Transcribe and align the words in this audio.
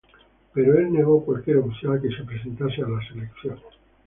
Pero 0.51 0.79
el 0.79 0.91
negó 0.91 1.23
cualquier 1.23 1.57
opción 1.57 1.95
a 1.95 2.01
que 2.01 2.09
se 2.09 2.23
presentase 2.23 2.81
a 2.81 2.87
las 2.89 3.07
elecciones. 3.11 3.61